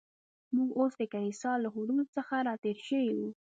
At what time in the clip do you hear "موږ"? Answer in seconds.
0.55-0.69